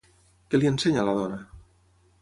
[0.53, 1.39] Què li ensenya a la dona?